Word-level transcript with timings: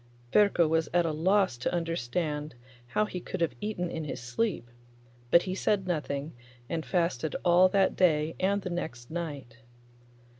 Ferko 0.33 0.67
was 0.67 0.89
at 0.95 1.05
a 1.05 1.11
loss 1.11 1.57
to 1.57 1.71
understand 1.71 2.55
how 2.87 3.05
he 3.05 3.19
could 3.19 3.39
have 3.39 3.53
eaten 3.61 3.87
in 3.91 4.03
his 4.05 4.19
sleep, 4.19 4.71
but 5.29 5.43
he 5.43 5.53
said 5.53 5.85
nothing, 5.85 6.33
and 6.67 6.83
fasted 6.87 7.35
all 7.45 7.69
that 7.69 7.95
day 7.97 8.35
and 8.39 8.63
the 8.63 8.71
next 8.71 9.11
night. 9.11 9.57